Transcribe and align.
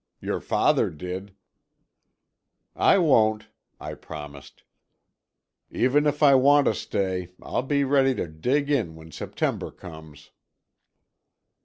Your 0.19 0.39
father 0.41 0.89
did." 0.89 1.35
"I 2.75 2.97
won't," 2.97 3.49
I 3.79 3.93
promised, 3.93 4.63
"even 5.69 6.07
if 6.07 6.23
I 6.23 6.33
want 6.33 6.65
to 6.65 6.73
stay, 6.73 7.29
I'll 7.39 7.61
be 7.61 7.83
ready 7.83 8.15
to 8.15 8.27
dig 8.27 8.71
in 8.71 8.95
when 8.95 9.11
September 9.11 9.69
comes." 9.69 10.31